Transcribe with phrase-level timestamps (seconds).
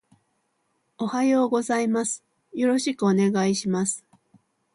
[0.97, 2.23] おはようございます。
[2.55, 4.03] よろしくお願いします